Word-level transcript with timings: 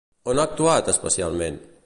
On 0.31 0.41
ha 0.41 0.45
actuat, 0.49 0.89
especialment? 0.95 1.63